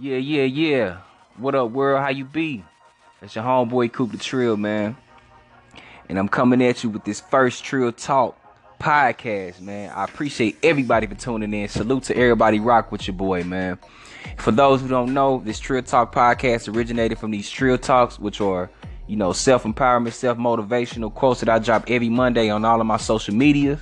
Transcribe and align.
Yeah, 0.00 0.16
yeah, 0.16 0.44
yeah. 0.44 0.96
What 1.36 1.54
up, 1.54 1.70
world? 1.70 2.00
How 2.00 2.08
you 2.08 2.24
be? 2.24 2.64
It's 3.20 3.34
your 3.34 3.44
homeboy 3.44 3.92
Coop 3.92 4.10
the 4.10 4.16
Trill, 4.16 4.56
man. 4.56 4.96
And 6.08 6.18
I'm 6.18 6.28
coming 6.28 6.62
at 6.62 6.82
you 6.82 6.88
with 6.88 7.04
this 7.04 7.20
first 7.20 7.62
Trill 7.62 7.92
Talk 7.92 8.38
podcast, 8.80 9.60
man. 9.60 9.92
I 9.94 10.04
appreciate 10.04 10.56
everybody 10.62 11.06
for 11.06 11.14
tuning 11.14 11.52
in. 11.52 11.68
Salute 11.68 12.04
to 12.04 12.16
everybody 12.16 12.58
rock 12.58 12.90
with 12.90 13.06
your 13.06 13.14
boy, 13.14 13.44
man. 13.44 13.78
For 14.38 14.50
those 14.50 14.80
who 14.80 14.88
don't 14.88 15.12
know, 15.12 15.42
this 15.44 15.60
Trill 15.60 15.82
Talk 15.82 16.14
podcast 16.14 16.74
originated 16.74 17.18
from 17.18 17.30
these 17.30 17.50
Trill 17.50 17.76
Talks, 17.76 18.18
which 18.18 18.40
are, 18.40 18.70
you 19.06 19.16
know, 19.16 19.34
self-empowerment, 19.34 20.14
self-motivational 20.14 21.12
quotes 21.12 21.40
that 21.40 21.50
I 21.50 21.58
drop 21.58 21.84
every 21.88 22.08
Monday 22.08 22.48
on 22.48 22.64
all 22.64 22.80
of 22.80 22.86
my 22.86 22.96
social 22.96 23.34
media. 23.34 23.78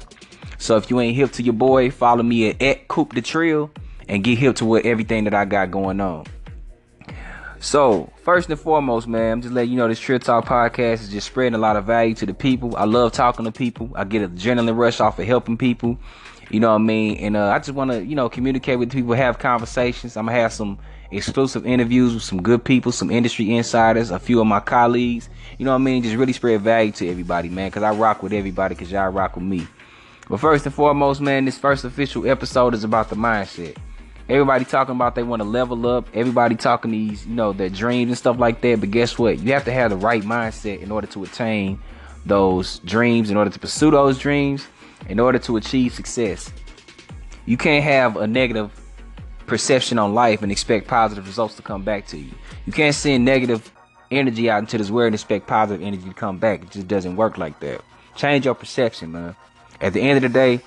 So 0.58 0.76
if 0.76 0.90
you 0.90 0.98
ain't 0.98 1.14
hip 1.14 1.30
to 1.32 1.42
your 1.44 1.54
boy, 1.54 1.92
follow 1.92 2.24
me 2.24 2.50
at, 2.50 2.60
at 2.60 2.88
Coop 2.88 3.14
the 3.14 3.22
Trill 3.22 3.70
and 4.10 4.24
get 4.24 4.38
hip 4.38 4.56
to 4.56 4.64
what 4.64 4.84
everything 4.84 5.24
that 5.24 5.34
I 5.34 5.44
got 5.44 5.70
going 5.70 6.00
on. 6.00 6.26
So, 7.60 8.12
first 8.24 8.50
and 8.50 8.58
foremost, 8.58 9.06
man, 9.06 9.34
I'm 9.34 9.42
just 9.42 9.54
letting 9.54 9.70
you 9.70 9.76
know 9.76 9.86
this 9.86 10.00
Trill 10.00 10.18
Talk 10.18 10.46
podcast 10.46 10.94
is 10.94 11.10
just 11.10 11.28
spreading 11.28 11.54
a 11.54 11.58
lot 11.58 11.76
of 11.76 11.84
value 11.84 12.14
to 12.16 12.26
the 12.26 12.34
people. 12.34 12.74
I 12.76 12.86
love 12.86 13.12
talking 13.12 13.44
to 13.44 13.52
people. 13.52 13.92
I 13.94 14.04
get 14.04 14.22
a 14.22 14.28
adrenaline 14.28 14.76
rush 14.76 14.98
off 14.98 15.18
of 15.18 15.26
helping 15.26 15.56
people. 15.56 15.96
You 16.50 16.58
know 16.58 16.70
what 16.70 16.76
I 16.76 16.78
mean? 16.78 17.18
And 17.18 17.36
uh, 17.36 17.50
I 17.50 17.58
just 17.58 17.70
want 17.70 17.92
to, 17.92 18.04
you 18.04 18.16
know, 18.16 18.28
communicate 18.28 18.80
with 18.80 18.90
people, 18.90 19.12
have 19.12 19.38
conversations. 19.38 20.16
I'm 20.16 20.26
gonna 20.26 20.38
have 20.38 20.52
some 20.52 20.78
exclusive 21.12 21.64
interviews 21.64 22.12
with 22.12 22.24
some 22.24 22.42
good 22.42 22.64
people, 22.64 22.90
some 22.90 23.12
industry 23.12 23.54
insiders, 23.54 24.10
a 24.10 24.18
few 24.18 24.40
of 24.40 24.46
my 24.48 24.58
colleagues. 24.58 25.28
You 25.58 25.66
know 25.66 25.70
what 25.70 25.82
I 25.82 25.84
mean? 25.84 26.02
Just 26.02 26.16
really 26.16 26.32
spread 26.32 26.62
value 26.62 26.90
to 26.92 27.08
everybody, 27.08 27.48
man. 27.48 27.70
Cause 27.70 27.84
I 27.84 27.92
rock 27.92 28.24
with 28.24 28.32
everybody, 28.32 28.74
cause 28.74 28.90
y'all 28.90 29.10
rock 29.10 29.36
with 29.36 29.44
me. 29.44 29.68
But 30.28 30.40
first 30.40 30.66
and 30.66 30.74
foremost, 30.74 31.20
man, 31.20 31.44
this 31.44 31.58
first 31.58 31.84
official 31.84 32.28
episode 32.28 32.74
is 32.74 32.82
about 32.82 33.10
the 33.10 33.16
mindset. 33.16 33.76
Everybody 34.30 34.64
talking 34.64 34.94
about 34.94 35.16
they 35.16 35.24
want 35.24 35.42
to 35.42 35.48
level 35.48 35.88
up. 35.88 36.06
Everybody 36.14 36.54
talking 36.54 36.92
these, 36.92 37.26
you 37.26 37.34
know, 37.34 37.52
their 37.52 37.68
dreams 37.68 38.10
and 38.10 38.16
stuff 38.16 38.38
like 38.38 38.60
that. 38.60 38.78
But 38.78 38.92
guess 38.92 39.18
what? 39.18 39.40
You 39.40 39.52
have 39.54 39.64
to 39.64 39.72
have 39.72 39.90
the 39.90 39.96
right 39.96 40.22
mindset 40.22 40.80
in 40.80 40.92
order 40.92 41.08
to 41.08 41.24
attain 41.24 41.80
those 42.24 42.78
dreams, 42.80 43.30
in 43.30 43.36
order 43.36 43.50
to 43.50 43.58
pursue 43.58 43.90
those 43.90 44.20
dreams, 44.20 44.68
in 45.08 45.18
order 45.18 45.40
to 45.40 45.56
achieve 45.56 45.94
success. 45.94 46.52
You 47.44 47.56
can't 47.56 47.82
have 47.82 48.16
a 48.16 48.28
negative 48.28 48.70
perception 49.48 49.98
on 49.98 50.14
life 50.14 50.42
and 50.42 50.52
expect 50.52 50.86
positive 50.86 51.26
results 51.26 51.56
to 51.56 51.62
come 51.62 51.82
back 51.82 52.06
to 52.06 52.16
you. 52.16 52.30
You 52.66 52.72
can't 52.72 52.94
send 52.94 53.24
negative 53.24 53.72
energy 54.12 54.48
out 54.48 54.60
into 54.60 54.78
this 54.78 54.92
world 54.92 55.06
and 55.06 55.14
expect 55.16 55.48
positive 55.48 55.84
energy 55.84 56.04
to 56.04 56.14
come 56.14 56.38
back. 56.38 56.62
It 56.62 56.70
just 56.70 56.86
doesn't 56.86 57.16
work 57.16 57.36
like 57.36 57.58
that. 57.60 57.80
Change 58.14 58.44
your 58.44 58.54
perception, 58.54 59.10
man. 59.10 59.34
At 59.80 59.92
the 59.92 60.00
end 60.00 60.18
of 60.18 60.22
the 60.22 60.28
day, 60.28 60.60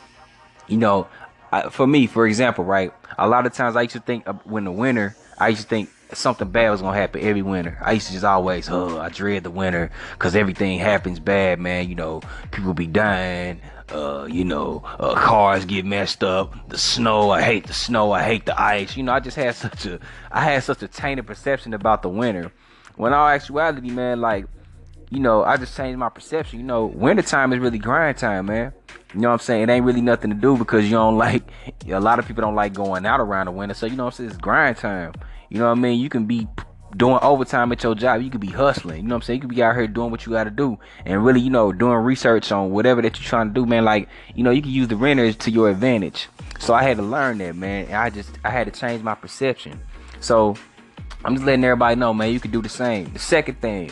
you 0.68 0.76
know, 0.76 1.08
I, 1.54 1.70
for 1.70 1.86
me, 1.86 2.08
for 2.08 2.26
example, 2.26 2.64
right? 2.64 2.92
A 3.20 3.28
lot 3.28 3.46
of 3.46 3.54
times 3.54 3.76
I 3.76 3.84
used 3.84 3.94
to 3.94 4.00
think 4.00 4.28
when 4.44 4.64
the 4.64 4.72
winter, 4.72 5.16
I 5.38 5.50
used 5.50 5.62
to 5.62 5.68
think 5.68 5.90
something 6.12 6.50
bad 6.50 6.72
was 6.72 6.82
gonna 6.82 6.98
happen 6.98 7.22
every 7.22 7.44
winter. 7.44 7.78
I 7.80 7.92
used 7.92 8.08
to 8.08 8.14
just 8.14 8.26
always, 8.26 8.70
oh, 8.70 9.00
I 9.00 9.10
dread 9.10 9.44
the 9.44 9.52
winter 9.52 9.92
because 10.14 10.36
everything 10.36 10.80
happens 10.80 11.20
bad, 11.20 11.60
man. 11.60 11.88
You 11.90 11.94
know, 11.94 12.22
people 12.50 12.74
be 12.74 12.88
dying. 12.88 13.62
Uh, 13.90 14.26
you 14.28 14.44
know, 14.44 14.82
uh, 15.00 15.14
cars 15.14 15.66
get 15.66 15.86
messed 15.86 16.24
up. 16.24 16.70
The 16.70 16.78
snow, 16.80 17.30
I 17.30 17.44
hate 17.44 17.68
the 17.68 17.74
snow. 17.74 18.12
I 18.12 18.24
hate 18.24 18.48
the 18.48 18.60
ice. 18.60 18.98
You 18.98 19.04
know, 19.04 19.12
I 19.12 19.20
just 19.20 19.38
had 19.38 19.54
such 19.54 19.86
a, 19.86 20.00
I 20.32 20.42
had 20.42 20.64
such 20.64 20.82
a 20.82 20.88
tainted 20.88 21.28
perception 21.28 21.76
about 21.76 22.02
the 22.02 22.10
winter. 22.10 22.52
When 22.96 23.14
all 23.14 23.28
actuality, 23.28 23.92
man, 23.92 24.22
like, 24.22 24.46
you 25.14 25.20
know, 25.20 25.44
I 25.44 25.58
just 25.58 25.78
changed 25.78 26.00
my 26.00 26.10
perception. 26.10 26.60
You 26.60 26.66
know, 26.66 26.86
wintertime 26.86 27.54
is 27.54 27.60
really 27.60 27.78
grind 27.78 28.18
time, 28.18 28.48
man. 28.48 28.74
You 29.14 29.20
know 29.20 29.28
what 29.30 29.34
I'm 29.34 29.40
saying? 29.40 29.64
It 29.64 29.70
ain't 29.70 29.86
really 29.86 30.02
nothing 30.02 30.32
to 30.32 30.36
do 30.36 30.58
because 30.58 30.86
you 30.86 30.92
don't 30.92 31.18
like 31.28 31.44
a 31.88 32.00
lot 32.00 32.18
of 32.18 32.28
people 32.28 32.42
don't 32.42 32.56
like 32.56 32.74
going 32.74 33.06
out 33.06 33.20
around 33.20 33.46
the 33.46 33.52
winter. 33.52 33.76
So 33.76 33.86
you 33.86 33.96
know 33.96 34.06
what 34.06 34.14
I'm 34.14 34.18
saying? 34.18 34.30
It's 34.32 34.40
grind 34.40 34.78
time. 34.78 35.14
You 35.50 35.60
know 35.60 35.66
what 35.66 35.78
I 35.78 35.82
mean? 35.82 36.00
You 36.00 36.10
can 36.10 36.26
be 36.26 36.48
doing 36.98 37.20
overtime 37.22 37.72
at 37.72 37.84
your 37.84 37.94
job. 37.94 38.22
You 38.22 38.32
could 38.32 38.42
be 38.42 38.48
hustling. 38.48 38.98
You 38.98 39.04
know 39.04 39.16
what 39.16 39.18
I'm 39.18 39.22
saying? 39.24 39.38
You 39.38 39.48
could 39.48 39.56
be 39.56 39.62
out 39.62 39.76
here 39.76 39.88
doing 39.88 40.10
what 40.10 40.26
you 40.26 40.32
got 40.32 40.46
to 40.46 40.50
do 40.50 40.80
and 41.06 41.24
really, 41.24 41.42
you 41.42 41.50
know, 41.52 41.72
doing 41.72 41.98
research 41.98 42.52
on 42.52 42.72
whatever 42.72 43.02
that 43.02 43.20
you're 43.20 43.28
trying 43.28 43.50
to 43.50 43.54
do, 43.54 43.66
man. 43.66 43.86
Like, 43.86 44.10
you 44.36 44.44
know, 44.44 44.52
you 44.52 44.62
can 44.62 44.72
use 44.72 44.88
the 44.88 44.96
renters 44.96 45.36
to 45.38 45.52
your 45.52 45.70
advantage. 45.70 46.28
So 46.60 46.74
I 46.74 46.82
had 46.84 46.98
to 46.98 47.04
learn 47.04 47.38
that, 47.40 47.56
man. 47.56 47.86
And 47.86 47.96
I 47.96 48.10
just 48.10 48.32
I 48.44 48.50
had 48.50 48.72
to 48.72 48.80
change 48.80 49.04
my 49.04 49.16
perception. 49.16 49.80
So 50.22 50.56
I'm 51.26 51.36
just 51.36 51.46
letting 51.46 51.64
everybody 51.64 51.96
know, 51.96 52.14
man. 52.14 52.32
You 52.32 52.40
can 52.40 52.52
do 52.52 52.62
the 52.62 52.70
same. 52.70 53.12
The 53.14 53.20
second 53.20 53.62
thing, 53.62 53.92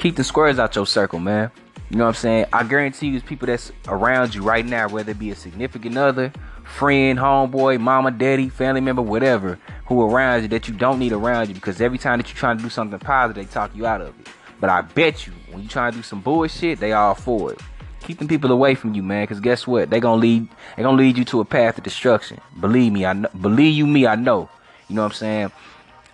keep 0.00 0.16
the 0.16 0.24
squares 0.24 0.58
out 0.58 0.74
your 0.74 0.86
circle, 0.86 1.18
man. 1.18 1.50
You 1.90 1.98
know 1.98 2.04
what 2.04 2.10
I'm 2.10 2.14
saying? 2.14 2.46
I 2.52 2.62
guarantee 2.64 3.08
you, 3.08 3.20
people 3.20 3.46
that's 3.46 3.70
around 3.86 4.34
you 4.34 4.42
right 4.42 4.64
now, 4.64 4.88
whether 4.88 5.10
it 5.10 5.18
be 5.18 5.30
a 5.30 5.36
significant 5.36 5.98
other, 5.98 6.32
friend, 6.64 7.18
homeboy, 7.18 7.80
mama, 7.80 8.10
daddy, 8.10 8.48
family 8.48 8.80
member, 8.80 9.02
whatever, 9.02 9.58
who 9.86 10.02
around 10.02 10.42
you 10.42 10.48
that 10.48 10.68
you 10.68 10.74
don't 10.74 10.98
need 10.98 11.12
around 11.12 11.48
you 11.48 11.54
because 11.54 11.80
every 11.80 11.98
time 11.98 12.18
that 12.18 12.28
you're 12.28 12.36
trying 12.36 12.56
to 12.56 12.62
do 12.62 12.70
something 12.70 12.98
positive, 12.98 13.44
they 13.44 13.52
talk 13.52 13.74
you 13.74 13.86
out 13.86 14.00
of 14.00 14.08
it. 14.20 14.28
But 14.60 14.70
I 14.70 14.82
bet 14.82 15.26
you, 15.26 15.32
when 15.50 15.62
you 15.62 15.68
trying 15.68 15.92
to 15.92 15.98
do 15.98 16.02
some 16.02 16.20
bullshit, 16.20 16.80
they 16.80 16.92
all 16.92 17.14
for 17.14 17.52
it. 17.52 17.60
Keep 18.02 18.18
them 18.18 18.28
people 18.28 18.50
away 18.50 18.74
from 18.74 18.94
you, 18.94 19.02
man, 19.02 19.24
because 19.24 19.40
guess 19.40 19.66
what? 19.66 19.90
They 19.90 20.00
gonna 20.00 20.20
lead. 20.20 20.48
They 20.76 20.82
gonna 20.82 20.96
lead 20.96 21.18
you 21.18 21.24
to 21.26 21.40
a 21.40 21.44
path 21.44 21.76
of 21.76 21.84
destruction. 21.84 22.40
Believe 22.58 22.92
me, 22.92 23.04
I 23.04 23.12
know. 23.12 23.28
Believe 23.38 23.74
you 23.74 23.86
me, 23.86 24.06
I 24.06 24.14
know. 24.14 24.48
You 24.88 24.96
know 24.96 25.02
what 25.02 25.12
I'm 25.12 25.16
saying? 25.16 25.52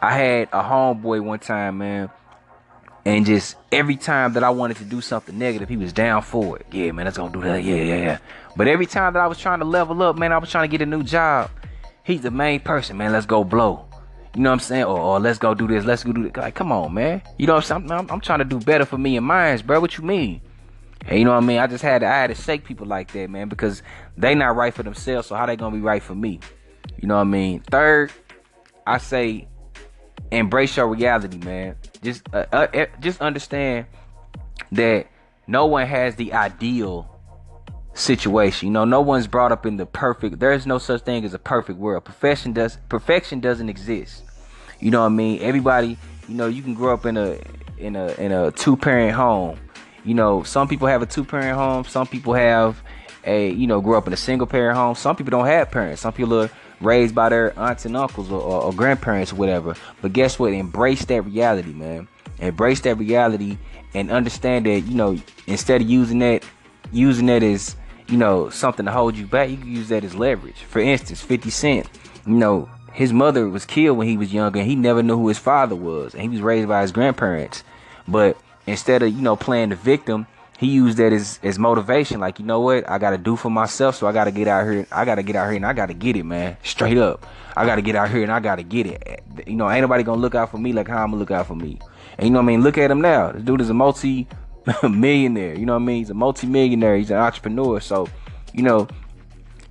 I 0.00 0.12
had 0.12 0.48
a 0.52 0.62
homeboy 0.62 1.22
one 1.22 1.38
time, 1.38 1.78
man 1.78 2.10
and 3.06 3.25
just 3.25 3.55
every 3.71 3.94
time 3.94 4.33
that 4.33 4.43
I 4.43 4.50
wanted 4.50 4.78
to 4.78 4.84
do 4.84 5.00
something 5.00 5.39
negative, 5.39 5.69
he 5.69 5.77
was 5.77 5.93
down 5.93 6.22
for 6.22 6.59
it. 6.59 6.67
Yeah, 6.72 6.91
man, 6.91 7.05
let's 7.05 7.17
go 7.17 7.28
do 7.28 7.41
that. 7.43 7.62
Yeah, 7.62 7.77
yeah, 7.77 7.97
yeah. 7.97 8.19
But 8.56 8.67
every 8.67 8.87
time 8.87 9.12
that 9.12 9.21
I 9.21 9.28
was 9.28 9.39
trying 9.39 9.61
to 9.61 9.65
level 9.65 10.03
up, 10.03 10.19
man, 10.19 10.33
I 10.33 10.39
was 10.39 10.50
trying 10.50 10.69
to 10.69 10.77
get 10.77 10.83
a 10.83 10.91
new 10.91 11.05
job. 11.05 11.49
He's 12.03 12.22
the 12.22 12.33
main 12.33 12.59
person, 12.59 12.97
man. 12.97 13.12
Let's 13.12 13.25
go 13.25 13.44
blow. 13.44 13.87
You 14.34 14.43
know 14.43 14.50
what 14.50 14.55
I'm 14.55 14.61
saying? 14.61 14.84
Or, 14.84 14.99
or 14.99 15.21
let's 15.21 15.39
go 15.39 15.55
do 15.55 15.69
this. 15.69 15.84
Let's 15.84 16.03
go 16.03 16.12
do 16.12 16.25
that. 16.25 16.37
Like, 16.37 16.56
come 16.56 16.72
on, 16.72 16.94
man. 16.94 17.22
You 17.39 17.47
know 17.47 17.55
what 17.55 17.71
I'm 17.71 17.89
saying? 17.89 17.93
I'm, 17.93 18.11
I'm 18.11 18.21
trying 18.21 18.41
to 18.41 18.44
do 18.44 18.59
better 18.59 18.84
for 18.84 18.99
me 18.99 19.17
and 19.17 19.25
mine, 19.25 19.62
bro. 19.65 19.78
What 19.78 19.97
you 19.97 20.03
mean? 20.03 20.41
And 21.06 21.21
you 21.21 21.25
know 21.25 21.31
what 21.31 21.44
I 21.44 21.47
mean? 21.47 21.59
I 21.59 21.69
just 21.69 21.84
had 21.84 22.00
to, 22.00 22.09
I 22.09 22.23
had 22.23 22.27
to 22.27 22.34
shake 22.34 22.65
people 22.65 22.88
like 22.88 23.12
that, 23.12 23.31
man, 23.31 23.49
because 23.49 23.83
they 24.17 24.34
not 24.34 24.56
right 24.56 24.75
for 24.75 24.83
themselves. 24.83 25.28
So 25.28 25.37
how 25.37 25.47
they 25.47 25.55
gonna 25.55 25.77
be 25.77 25.81
right 25.81 26.03
for 26.03 26.17
me? 26.17 26.41
You 27.00 27.06
know 27.06 27.15
what 27.15 27.21
I 27.21 27.25
mean? 27.25 27.61
Third, 27.61 28.11
I 28.84 28.99
say 28.99 29.47
embrace 30.33 30.77
your 30.77 30.88
reality, 30.88 31.38
man. 31.38 31.77
Just 32.02 32.22
uh, 32.32 32.46
uh, 32.52 32.66
eh, 32.72 32.86
just 33.00 33.20
understand 33.20 33.86
that 34.72 35.06
no 35.46 35.66
one 35.66 35.86
has 35.86 36.16
the 36.16 36.32
ideal 36.32 37.10
situation. 37.94 38.68
You 38.68 38.72
know, 38.72 38.84
no 38.84 39.00
one's 39.00 39.26
brought 39.26 39.52
up 39.52 39.66
in 39.66 39.76
the 39.76 39.86
perfect. 39.86 40.38
There's 40.38 40.66
no 40.66 40.78
such 40.78 41.02
thing 41.02 41.24
as 41.24 41.34
a 41.34 41.38
perfect 41.38 41.78
world. 41.78 42.04
Perfection 42.04 42.52
does 42.52 42.78
perfection 42.88 43.40
doesn't 43.40 43.68
exist. 43.68 44.24
You 44.80 44.90
know 44.90 45.00
what 45.00 45.06
I 45.06 45.10
mean? 45.10 45.40
Everybody, 45.42 45.98
you 46.28 46.34
know, 46.34 46.46
you 46.46 46.62
can 46.62 46.74
grow 46.74 46.92
up 46.92 47.06
in 47.06 47.16
a 47.16 47.38
in 47.78 47.96
a 47.96 48.12
in 48.14 48.32
a 48.32 48.50
two 48.52 48.76
parent 48.76 49.14
home. 49.14 49.58
You 50.04 50.14
know, 50.14 50.42
some 50.42 50.68
people 50.68 50.86
have 50.86 51.02
a 51.02 51.06
two 51.06 51.24
parent 51.24 51.56
home. 51.56 51.84
Some 51.84 52.06
people 52.06 52.34
have 52.34 52.80
a 53.24 53.50
you 53.50 53.66
know 53.66 53.80
grow 53.80 53.98
up 53.98 54.06
in 54.06 54.12
a 54.12 54.18
single 54.18 54.46
parent 54.46 54.76
home. 54.76 54.94
Some 54.94 55.16
people 55.16 55.30
don't 55.30 55.46
have 55.46 55.70
parents. 55.70 56.02
Some 56.02 56.12
people 56.12 56.42
are 56.42 56.50
raised 56.81 57.14
by 57.14 57.28
their 57.28 57.59
aunts 57.59 57.84
and 57.84 57.97
uncles 57.97 58.31
or, 58.31 58.41
or, 58.41 58.62
or 58.64 58.72
grandparents 58.72 59.32
or 59.32 59.37
whatever. 59.37 59.75
But 60.03 60.12
guess 60.12 60.38
what? 60.38 60.53
Embrace 60.53 61.04
that 61.06 61.22
reality, 61.22 61.72
man. 61.72 62.09
Embrace 62.38 62.81
that 62.81 62.97
reality 62.97 63.56
and 63.94 64.10
understand 64.10 64.66
that, 64.66 64.81
you 64.81 64.94
know, 64.94 65.19
instead 65.47 65.81
of 65.81 65.88
using 65.88 66.19
that 66.19 66.44
using 66.92 67.26
that 67.26 67.42
as, 67.42 67.76
you 68.09 68.16
know, 68.16 68.48
something 68.50 68.87
to 68.87 68.92
hold 68.92 69.16
you 69.16 69.26
back, 69.26 69.50
you 69.50 69.56
can 69.56 69.72
use 69.72 69.88
that 69.88 70.04
as 70.04 70.14
leverage. 70.14 70.62
For 70.62 70.78
instance, 70.78 71.20
50 71.20 71.50
Cent, 71.50 71.88
you 72.26 72.34
know, 72.34 72.69
his 72.93 73.12
mother 73.12 73.48
was 73.48 73.66
killed 73.66 73.98
when 73.98 74.08
he 74.08 74.16
was 74.16 74.32
younger 74.32 74.60
and 74.60 74.69
he 74.69 74.76
never 74.76 75.03
knew 75.03 75.16
who 75.16 75.28
his 75.28 75.38
father 75.38 75.75
was. 75.75 76.14
And 76.14 76.22
he 76.22 76.28
was 76.28 76.41
raised 76.41 76.69
by 76.69 76.82
his 76.82 76.93
grandparents. 76.93 77.62
But 78.08 78.38
instead 78.66 79.03
of, 79.03 79.12
you 79.12 79.20
know, 79.20 79.37
playing 79.37 79.70
the 79.70 79.76
victim, 79.76 80.26
he 80.59 80.69
used 80.69 80.97
that 80.99 81.12
as 81.12 81.39
as 81.43 81.59
motivation. 81.59 82.21
Like, 82.21 82.39
you 82.39 82.44
know 82.44 82.61
what? 82.61 82.89
I 82.89 82.99
gotta 82.99 83.19
do 83.19 83.37
for 83.37 83.50
myself, 83.50 83.97
so 83.97 84.06
I 84.06 84.12
gotta 84.12 84.31
get 84.31 84.49
out 84.49 84.65
here. 84.65 84.87
I 84.91 85.05
gotta 85.05 85.22
get 85.22 85.37
out 85.37 85.47
here 85.49 85.56
and 85.56 85.67
I 85.67 85.72
gotta 85.72 85.94
get 85.94 86.17
it, 86.17 86.25
man. 86.25 86.56
Straight 86.62 86.97
up. 86.99 87.27
I 87.56 87.67
gotta 87.67 87.83
get 87.83 87.94
out 87.94 88.11
here 88.11 88.22
and 88.22 88.32
I 88.32 88.41
gotta 88.41 88.62
get 88.62 88.87
it. 88.87 89.23
You 89.47 89.56
know, 89.56 89.70
ain't 89.70 89.82
nobody 89.82 90.03
gonna 90.03 90.20
look 90.20 90.35
out 90.35 90.50
for 90.50 90.58
me 90.58 90.73
like 90.73 90.88
how 90.88 91.03
I'm 91.03 91.11
gonna 91.11 91.20
look 91.20 91.31
out 91.31 91.47
for 91.47 91.55
me. 91.55 91.79
And 92.19 92.26
you 92.26 92.31
know 92.32 92.38
what 92.38 92.44
I 92.44 92.47
mean? 92.47 92.62
Look 92.62 92.79
at 92.79 92.91
him 92.91 93.00
now. 93.00 93.32
This 93.32 93.43
dude 93.43 93.61
is 93.61 93.70
a 93.70 93.75
multi 93.75 94.26
millionaire. 94.82 95.55
You 95.55 95.67
know 95.67 95.75
what 95.75 95.82
I 95.82 95.87
mean? 95.87 95.99
He's 95.99 96.11
a 96.11 96.14
multi 96.14 96.47
millionaire. 96.47 96.97
He's 96.97 97.11
an 97.11 97.19
entrepreneur. 97.19 97.81
So, 97.81 98.09
you 98.55 98.62
know, 98.62 98.88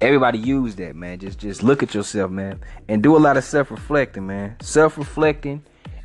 everybody 0.01 0.37
use 0.37 0.75
that, 0.75 0.95
man. 0.95 1.19
Just 1.19 1.39
just 1.39 1.63
look 1.63 1.81
at 1.81 1.95
yourself, 1.95 2.29
man, 2.29 2.59
and 2.87 3.01
do 3.01 3.15
a 3.15 3.19
lot 3.19 3.37
of 3.37 3.43
self 3.43 3.71
reflecting, 3.71 4.27
man. 4.27 4.57
Self 4.61 4.99
reflecting, 4.99 5.63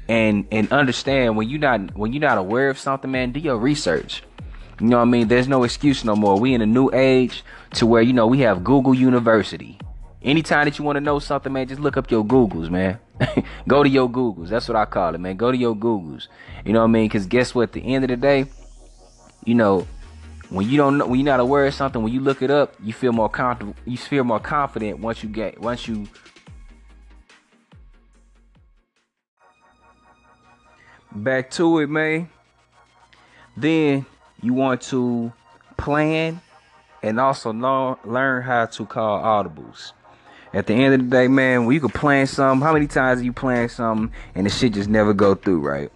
and 0.08 0.46
and 0.50 0.72
understand 0.72 1.36
when 1.36 1.50
you're 1.50 1.60
not 1.60 1.96
when 1.96 2.12
you're 2.14 2.20
not 2.20 2.38
aware 2.38 2.70
of 2.70 2.78
something, 2.78 3.10
man. 3.10 3.32
Do 3.32 3.40
your 3.40 3.58
research 3.58 4.22
you 4.80 4.86
know 4.86 4.96
what 4.96 5.02
I 5.02 5.06
mean? 5.06 5.28
There's 5.28 5.48
no 5.48 5.64
excuse 5.64 6.04
no 6.04 6.16
more. 6.16 6.38
We 6.38 6.54
in 6.54 6.62
a 6.62 6.66
new 6.66 6.90
age 6.92 7.44
to 7.74 7.86
where, 7.86 8.02
you 8.02 8.12
know, 8.12 8.26
we 8.26 8.40
have 8.40 8.64
Google 8.64 8.94
University. 8.94 9.78
Anytime 10.22 10.64
that 10.66 10.78
you 10.78 10.84
want 10.84 10.96
to 10.96 11.00
know 11.00 11.18
something, 11.18 11.52
man, 11.52 11.68
just 11.68 11.80
look 11.80 11.96
up 11.96 12.10
your 12.10 12.24
Googles, 12.24 12.70
man. 12.70 12.98
Go 13.68 13.82
to 13.82 13.88
your 13.88 14.08
Googles. 14.08 14.48
That's 14.48 14.68
what 14.68 14.76
I 14.76 14.84
call 14.84 15.14
it, 15.14 15.18
man. 15.18 15.36
Go 15.36 15.50
to 15.50 15.56
your 15.56 15.74
Googles. 15.74 16.28
You 16.64 16.72
know 16.72 16.80
what 16.80 16.86
I 16.86 16.92
mean? 16.92 17.04
Because 17.06 17.26
guess 17.26 17.54
what? 17.54 17.64
At 17.64 17.72
the 17.72 17.94
end 17.94 18.04
of 18.04 18.10
the 18.10 18.16
day, 18.16 18.46
you 19.44 19.54
know, 19.54 19.86
when 20.50 20.68
you 20.68 20.76
don't 20.76 20.98
know, 20.98 21.06
when 21.06 21.20
you're 21.20 21.26
not 21.26 21.40
aware 21.40 21.66
of 21.66 21.74
something, 21.74 22.02
when 22.02 22.12
you 22.12 22.20
look 22.20 22.42
it 22.42 22.50
up, 22.50 22.74
you 22.82 22.92
feel 22.92 23.12
more 23.12 23.28
comfortable. 23.28 23.74
You 23.86 23.96
feel 23.96 24.24
more 24.24 24.40
confident 24.40 24.98
once 24.98 25.22
you 25.22 25.28
get 25.28 25.60
once 25.60 25.86
you 25.86 26.08
back 31.12 31.50
to 31.52 31.78
it, 31.78 31.88
man. 31.88 32.28
Then 33.56 34.06
you 34.42 34.54
want 34.54 34.82
to 34.82 35.32
plan 35.76 36.40
and 37.02 37.18
also 37.18 37.52
learn 37.52 37.96
learn 38.04 38.42
how 38.42 38.66
to 38.66 38.86
call 38.86 39.22
audibles. 39.22 39.92
At 40.52 40.66
the 40.66 40.74
end 40.74 40.94
of 40.94 41.00
the 41.00 41.06
day, 41.06 41.28
man, 41.28 41.64
when 41.64 41.74
you 41.74 41.80
can 41.80 41.90
plan 41.90 42.26
something, 42.26 42.64
how 42.64 42.72
many 42.72 42.88
times 42.88 43.22
you 43.22 43.32
plan 43.32 43.68
something 43.68 44.12
and 44.34 44.46
the 44.46 44.50
shit 44.50 44.72
just 44.72 44.88
never 44.88 45.12
go 45.14 45.34
through, 45.34 45.60
right? 45.60 45.92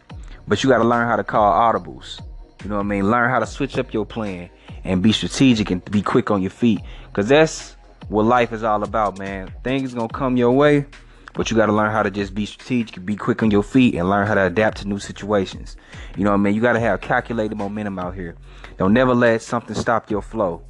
But 0.46 0.62
you 0.62 0.70
gotta 0.70 0.84
learn 0.84 1.08
how 1.08 1.16
to 1.16 1.24
call 1.24 1.52
audibles. 1.52 2.20
You 2.62 2.70
know 2.70 2.76
what 2.76 2.82
I 2.82 2.88
mean? 2.88 3.10
Learn 3.10 3.30
how 3.30 3.40
to 3.40 3.46
switch 3.46 3.76
up 3.78 3.92
your 3.92 4.06
plan 4.06 4.48
and 4.84 5.02
be 5.02 5.12
strategic 5.12 5.70
and 5.70 5.84
be 5.90 6.02
quick 6.02 6.30
on 6.30 6.40
your 6.40 6.50
feet. 6.50 6.80
Cause 7.12 7.28
that's 7.28 7.76
what 8.08 8.24
life 8.24 8.52
is 8.52 8.62
all 8.62 8.82
about, 8.82 9.18
man. 9.18 9.52
Things 9.64 9.94
gonna 9.94 10.08
come 10.08 10.36
your 10.36 10.52
way, 10.52 10.86
but 11.34 11.50
you 11.50 11.56
gotta 11.56 11.72
learn 11.72 11.90
how 11.90 12.02
to 12.02 12.10
just 12.10 12.34
be 12.34 12.46
strategic, 12.46 13.04
be 13.04 13.16
quick 13.16 13.42
on 13.42 13.50
your 13.50 13.62
feet, 13.62 13.94
and 13.94 14.08
learn 14.08 14.26
how 14.26 14.34
to 14.34 14.46
adapt 14.46 14.78
to 14.78 14.88
new 14.88 14.98
situations. 14.98 15.76
You 16.16 16.24
know 16.24 16.30
what 16.30 16.38
I 16.38 16.40
mean? 16.40 16.54
You 16.54 16.60
gotta 16.60 16.80
have 16.80 17.00
calculated 17.00 17.56
momentum 17.56 17.98
out 17.98 18.14
here. 18.14 18.36
Don't 18.78 18.92
never 18.92 19.14
let 19.14 19.42
something 19.42 19.76
stop 19.76 20.10
your 20.10 20.22
flow. 20.22 20.62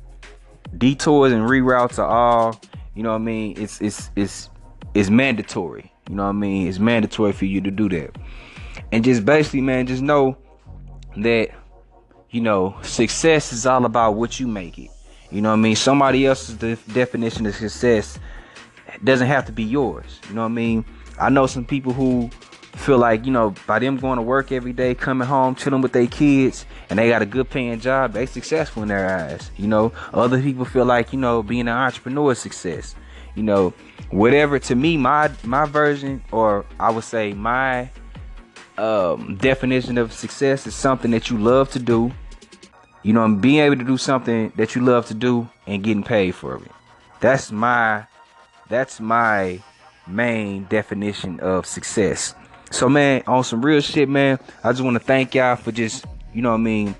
Detours 0.76 1.32
and 1.32 1.48
reroutes 1.48 1.98
are 1.98 2.08
all 2.08 2.60
you 2.94 3.02
know 3.02 3.10
what 3.10 3.16
I 3.16 3.24
mean? 3.24 3.54
It's 3.56 3.80
it's 3.80 4.10
it's 4.16 4.50
it's 4.94 5.10
mandatory. 5.10 5.92
You 6.08 6.16
know 6.16 6.24
what 6.24 6.30
I 6.30 6.32
mean? 6.32 6.68
It's 6.68 6.78
mandatory 6.78 7.32
for 7.32 7.44
you 7.44 7.60
to 7.60 7.70
do 7.70 7.88
that. 7.88 8.16
And 8.92 9.04
just 9.04 9.24
basically, 9.24 9.62
man, 9.62 9.86
just 9.86 10.02
know 10.02 10.36
that 11.16 11.50
you 12.30 12.40
know, 12.40 12.76
success 12.82 13.52
is 13.52 13.64
all 13.64 13.84
about 13.84 14.16
what 14.16 14.40
you 14.40 14.48
make 14.48 14.76
it. 14.76 14.90
You 15.30 15.40
know 15.40 15.50
what 15.50 15.58
I 15.58 15.62
mean? 15.62 15.76
Somebody 15.76 16.26
else's 16.26 16.56
de- 16.56 16.74
definition 16.92 17.46
of 17.46 17.54
success 17.54 18.18
doesn't 19.02 19.26
have 19.26 19.46
to 19.46 19.52
be 19.52 19.64
yours. 19.64 20.20
You 20.28 20.34
know 20.34 20.42
what 20.42 20.48
I 20.48 20.52
mean? 20.52 20.84
I 21.18 21.30
know 21.30 21.46
some 21.46 21.64
people 21.64 21.92
who 21.92 22.30
feel 22.76 22.98
like 22.98 23.24
you 23.24 23.32
know 23.32 23.54
by 23.66 23.78
them 23.78 23.96
going 23.96 24.16
to 24.16 24.22
work 24.22 24.50
every 24.50 24.72
day 24.72 24.94
coming 24.94 25.26
home 25.26 25.54
chilling 25.54 25.80
with 25.80 25.92
their 25.92 26.06
kids 26.06 26.66
and 26.90 26.98
they 26.98 27.08
got 27.08 27.22
a 27.22 27.26
good 27.26 27.48
paying 27.48 27.78
job 27.78 28.12
they 28.12 28.26
successful 28.26 28.82
in 28.82 28.88
their 28.88 29.08
eyes 29.08 29.50
you 29.56 29.68
know 29.68 29.92
other 30.12 30.40
people 30.42 30.64
feel 30.64 30.84
like 30.84 31.12
you 31.12 31.18
know 31.18 31.42
being 31.42 31.62
an 31.62 31.68
entrepreneur 31.68 32.32
is 32.32 32.38
success 32.38 32.96
you 33.36 33.42
know 33.42 33.72
whatever 34.10 34.58
to 34.58 34.74
me 34.74 34.96
my 34.96 35.30
my 35.44 35.64
version 35.64 36.22
or 36.32 36.64
i 36.80 36.90
would 36.90 37.04
say 37.04 37.32
my 37.32 37.88
um, 38.76 39.36
definition 39.36 39.96
of 39.96 40.12
success 40.12 40.66
is 40.66 40.74
something 40.74 41.12
that 41.12 41.30
you 41.30 41.38
love 41.38 41.70
to 41.70 41.78
do 41.78 42.12
you 43.04 43.12
know 43.12 43.24
and 43.24 43.40
being 43.40 43.60
able 43.60 43.76
to 43.76 43.84
do 43.84 43.96
something 43.96 44.52
that 44.56 44.74
you 44.74 44.82
love 44.82 45.06
to 45.06 45.14
do 45.14 45.48
and 45.68 45.84
getting 45.84 46.02
paid 46.02 46.34
for 46.34 46.56
it 46.56 46.70
that's 47.20 47.52
my 47.52 48.04
that's 48.68 49.00
my 49.00 49.60
main 50.06 50.64
definition 50.64 51.40
of 51.40 51.66
success 51.66 52.34
so 52.74 52.88
man, 52.88 53.22
on 53.28 53.44
some 53.44 53.64
real 53.64 53.80
shit, 53.80 54.08
man, 54.08 54.40
I 54.64 54.72
just 54.72 54.82
want 54.82 54.94
to 54.94 55.00
thank 55.00 55.32
y'all 55.32 55.54
for 55.54 55.70
just, 55.70 56.04
you 56.32 56.42
know 56.42 56.50
what 56.50 56.56
I 56.56 56.62
mean, 56.62 56.96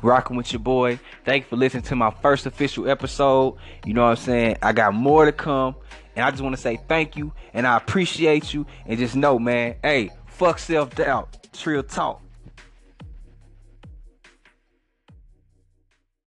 rocking 0.00 0.38
with 0.38 0.54
your 0.54 0.60
boy. 0.60 0.98
Thank 1.26 1.44
you 1.44 1.48
for 1.50 1.56
listening 1.56 1.82
to 1.82 1.96
my 1.96 2.10
first 2.22 2.46
official 2.46 2.88
episode. 2.88 3.58
You 3.84 3.92
know 3.92 4.04
what 4.04 4.10
I'm 4.10 4.16
saying? 4.16 4.56
I 4.62 4.72
got 4.72 4.94
more 4.94 5.26
to 5.26 5.32
come. 5.32 5.76
And 6.16 6.24
I 6.24 6.30
just 6.30 6.42
want 6.42 6.56
to 6.56 6.60
say 6.60 6.78
thank 6.88 7.14
you 7.14 7.30
and 7.52 7.66
I 7.66 7.76
appreciate 7.76 8.54
you. 8.54 8.66
And 8.86 8.98
just 8.98 9.14
know, 9.14 9.38
man, 9.38 9.74
hey, 9.82 10.10
fuck 10.28 10.58
self 10.58 10.94
doubt. 10.94 11.46
Trill 11.52 11.82
talk. 11.82 12.21